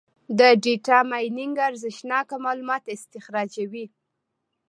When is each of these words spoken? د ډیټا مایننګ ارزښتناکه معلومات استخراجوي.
د 0.39 0.41
ډیټا 0.63 0.99
مایننګ 1.09 1.55
ارزښتناکه 1.69 2.35
معلومات 2.45 2.83
استخراجوي. 2.95 3.85